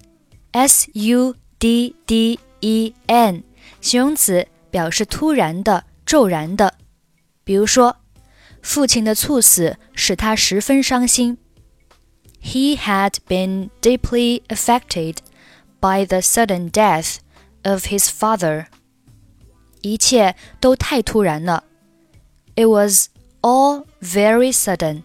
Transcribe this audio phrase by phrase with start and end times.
[0.52, 3.44] S U D D E N，
[3.80, 6.74] 形容词，表示突然的、骤然的。
[7.48, 7.96] 比如说，
[8.62, 11.38] 父亲的猝死使他十分伤心。
[12.42, 15.18] He had been deeply affected
[15.80, 17.16] by the sudden death
[17.62, 18.66] of his father.
[19.82, 21.64] 一切都太突然了。
[22.54, 23.08] It was
[23.42, 25.02] all very sudden.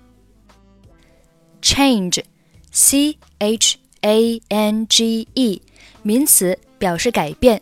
[1.62, 2.23] Change,
[2.72, 5.62] C H A N G E，
[6.04, 7.62] 名词，表示改变。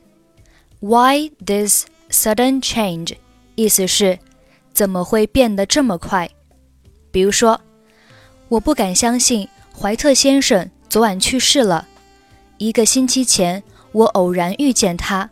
[0.80, 3.18] Why this sudden change？
[3.56, 4.20] 意思是
[4.74, 6.30] 怎么会变得这么快？
[7.12, 7.60] 比如说，
[8.50, 11.88] 我不敢相信怀特先生昨晚去世了。
[12.58, 15.30] 一个星期前，我偶然遇见他，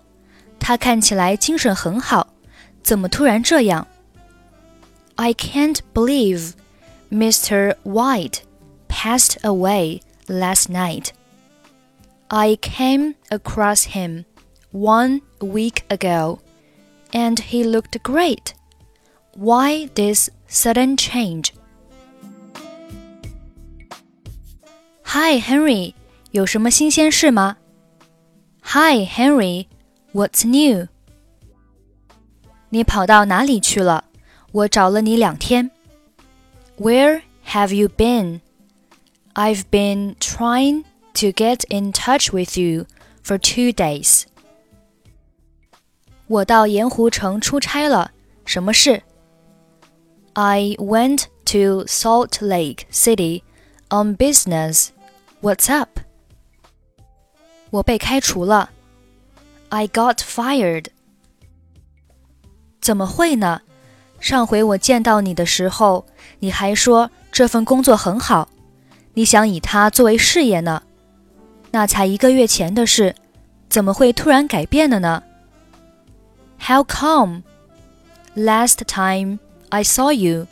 [0.59, 2.27] 他看起来精神很好，
[2.83, 3.87] 怎么突然这样？
[5.15, 6.53] I can't believe
[7.09, 7.75] Mr.
[7.83, 8.39] White
[8.89, 11.09] passed away last night.
[12.27, 14.25] I came across him
[14.71, 16.39] one week ago,
[17.11, 18.53] and he looked great.
[19.37, 21.53] Why this sudden change?
[25.03, 25.93] Hi, Henry，
[26.31, 27.57] 有什么新鲜事吗？
[28.61, 29.67] Hi, Henry,
[30.13, 30.87] what's new?
[32.69, 34.05] 你跑到哪里去了？
[34.51, 35.71] 我找了你两天。
[36.77, 38.41] Where have you been?
[39.33, 42.85] I've been trying to get in touch with you
[43.23, 44.23] for two days.
[46.27, 48.11] 我到盐湖城出差了，
[48.45, 49.03] 什么事
[50.33, 53.43] ？I went to Salt Lake City
[53.89, 54.89] on business.
[55.41, 55.99] What's up?
[57.69, 58.69] 我被开除了。
[59.69, 60.87] I got fired.
[62.81, 63.61] 怎么会呢？
[64.19, 66.05] 上回我见到你的时候，
[66.39, 68.49] 你还说这份工作很好，
[69.13, 70.81] 你想以它作为事业呢。
[71.71, 73.15] 那才一个月前的事，
[73.69, 75.23] 怎么会突然改变了呢？
[76.59, 77.43] How come?
[78.35, 80.47] Last time I saw you,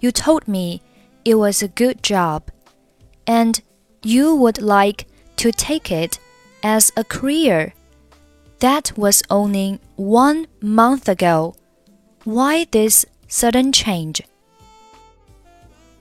[0.00, 0.80] you told me
[1.24, 2.42] it was a good job,
[3.26, 3.60] and
[4.02, 5.06] you would like
[5.36, 6.18] to take it
[6.62, 7.72] as a career.
[8.60, 11.54] That was only one month ago.
[12.24, 14.22] Why this sudden change?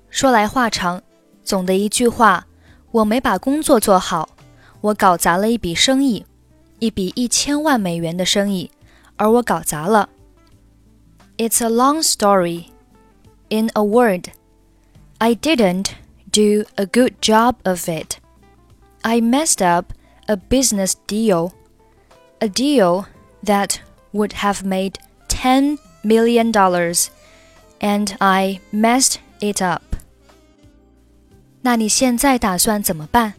[0.09, 1.01] 说来话长，
[1.43, 2.47] 总的一句话，
[2.91, 4.29] 我没把工作做好，
[4.81, 6.25] 我搞砸了一笔生意，
[6.79, 8.71] 一笔一千万美元的生意，
[9.17, 10.09] 而我搞砸了。
[11.37, 12.71] it's a long story.
[13.49, 14.31] In a word,
[15.19, 15.95] I didn't
[16.29, 18.19] do a good job of it.
[19.03, 19.93] I messed up
[20.27, 21.53] a business deal,
[22.39, 23.07] a deal
[23.43, 23.79] that
[24.13, 24.99] would have made
[25.29, 26.51] $10 million,
[27.81, 29.81] and I messed it up.
[31.61, 33.33] 那你现在打算怎么办？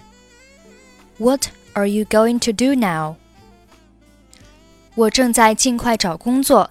[1.18, 3.16] What are you going to do now?
[4.94, 6.70] 我正在尽快找工作。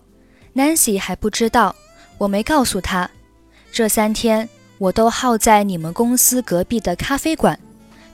[0.55, 1.75] Nancy 还不知道，
[2.17, 3.09] 我没告诉她。
[3.72, 7.59] 这三天我都耗在你们公司隔壁的咖啡馆，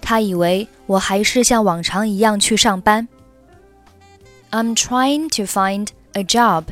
[0.01, 3.07] 她以为我还是像往常一样去上班。
[4.51, 6.65] I'm trying to find a job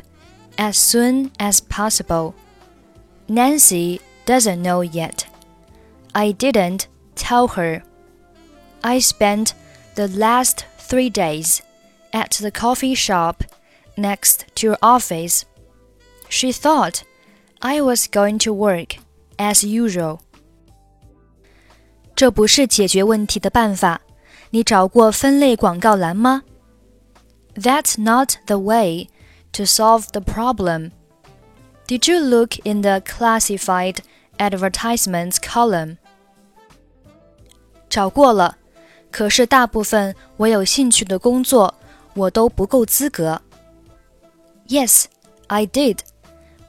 [0.56, 2.34] as soon as possible.
[3.26, 5.24] Nancy doesn't know yet.
[6.12, 6.84] I didn't
[7.16, 7.82] tell her.
[8.82, 9.52] I spent
[9.96, 11.58] the last three days
[12.12, 13.42] at the coffee shop
[13.96, 15.44] next to your office
[16.28, 17.02] she thought
[17.60, 18.96] I was going to work
[19.36, 20.18] as usual.
[22.14, 24.00] 这不是解决问题的办法。
[24.50, 26.42] 你找过分类广告栏吗？
[27.56, 29.08] That's not the way
[29.52, 30.92] to solve the problem.
[31.88, 33.98] Did you look in the classified
[34.38, 35.96] advertisements column?
[37.90, 38.58] 找过了，
[39.10, 41.74] 可是大部分我有兴趣的工作，
[42.14, 43.42] 我都不够资格。
[44.68, 45.06] Yes,
[45.48, 45.98] I did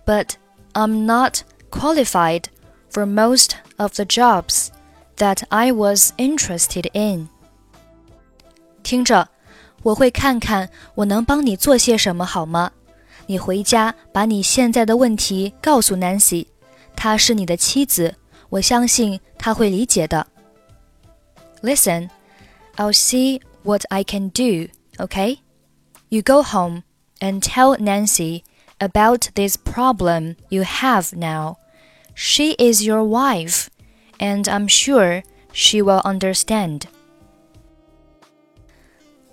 [0.09, 0.35] but
[0.73, 2.43] I'm not qualified
[2.89, 4.69] for most of the jobs
[5.17, 7.29] that I was interested in.
[8.83, 9.27] 听着，
[9.83, 12.71] 我会看看我能帮你做些什么，好吗？
[13.27, 16.45] 你回家把你现在的问题告诉 Nancy，
[16.95, 18.15] 她是你的妻子，
[18.49, 20.27] 我相信她会理解的。
[21.63, 22.09] Listen,
[22.75, 25.39] I'll see what I can do, okay?
[26.09, 26.83] You go home
[27.19, 28.43] and tell Nancy
[28.79, 31.57] about this problem you have now.
[32.13, 33.67] She is your wife,
[34.19, 36.83] and I'm sure she will understand.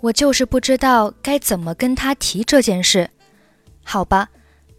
[0.00, 3.10] 我就是不知道该怎么跟他提这件事。
[3.84, 4.31] 好吧，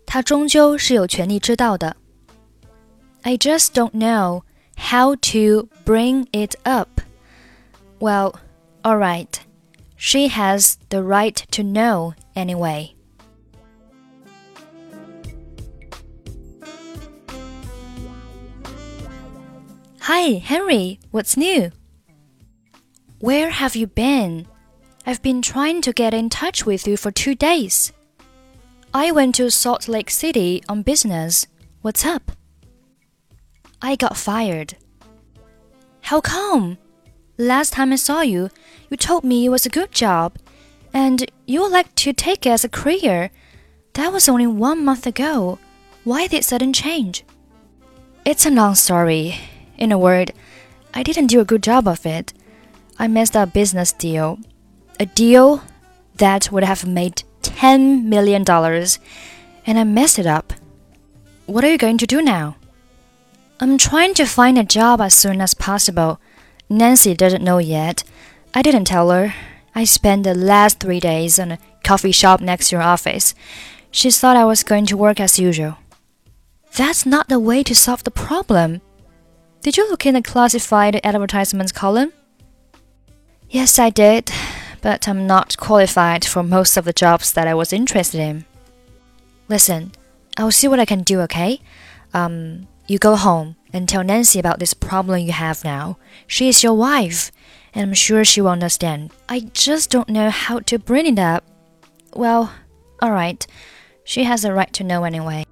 [0.05, 1.95] 他终究是有权利知道的。
[3.21, 4.43] I just don't know
[4.75, 7.01] how to bring it up.
[7.99, 8.35] Well,
[8.81, 9.29] all right.
[9.95, 12.95] She has the right to know anyway.
[20.20, 20.98] Hi, Henry.
[21.12, 21.70] What's new?
[23.20, 24.48] Where have you been?
[25.06, 27.92] I've been trying to get in touch with you for two days.
[28.92, 31.46] I went to Salt Lake City on business.
[31.82, 32.32] What's up?
[33.80, 34.74] I got fired.
[36.00, 36.78] How come?
[37.38, 38.50] Last time I saw you,
[38.90, 40.36] you told me it was a good job,
[40.92, 43.30] and you would like to take it as a career.
[43.92, 45.60] That was only one month ago.
[46.02, 47.24] Why this sudden change?
[48.24, 49.38] It's a long story.
[49.78, 50.32] In a word,
[50.92, 52.32] I didn't do a good job of it.
[52.98, 54.38] I messed up a business deal.
[54.98, 55.62] A deal
[56.16, 60.52] that would have made $10 million, and I messed it up.
[61.46, 62.56] What are you going to do now?
[63.60, 66.20] I'm trying to find a job as soon as possible.
[66.68, 68.02] Nancy doesn't know yet.
[68.52, 69.34] I didn't tell her.
[69.74, 73.34] I spent the last three days in a coffee shop next to your office.
[73.92, 75.78] She thought I was going to work as usual.
[76.76, 78.80] That's not the way to solve the problem.
[79.62, 82.12] Did you look in the classified advertisements column?
[83.50, 84.30] Yes, I did
[84.80, 88.44] but I'm not qualified for most of the jobs that I was interested in.
[89.48, 89.92] Listen,
[90.36, 91.60] I'll see what I can do, okay?
[92.14, 95.98] Um, you go home and tell Nancy about this problem you have now.
[96.26, 97.30] She is your wife,
[97.74, 99.10] and I'm sure she will understand.
[99.28, 101.44] I just don't know how to bring it up.
[102.14, 102.52] Well,
[103.02, 103.46] alright.
[104.04, 105.44] She has a right to know anyway.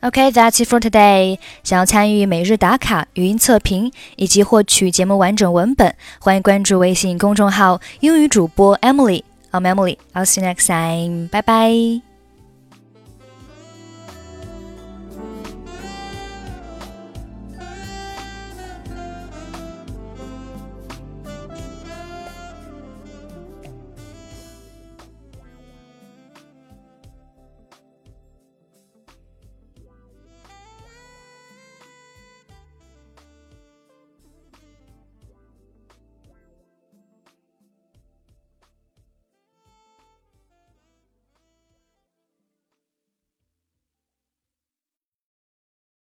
[0.00, 1.38] Okay, that's it for today.
[1.64, 9.24] 想要参与每日打卡、语音测评以及获取节目完整文本，欢迎关注微信公众号“英语主播 Emily”。
[9.50, 9.96] I'm Emily.
[10.14, 11.28] I'll see you next time.
[11.28, 12.07] Bye bye.